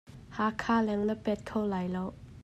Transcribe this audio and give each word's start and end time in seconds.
Hakha 0.37 0.75
leng 0.85 1.03
na 1.07 1.15
pet 1.23 1.39
kho 1.47 1.59
lai 1.71 1.87
lo. 1.95 2.05